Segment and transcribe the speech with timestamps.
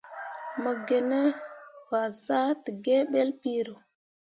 [0.61, 1.19] Mo gine
[1.87, 3.75] fazahtǝgǝǝ ɓelle piro.